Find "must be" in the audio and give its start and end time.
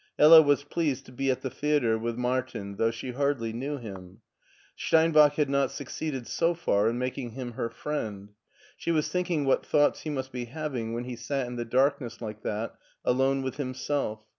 10.09-10.45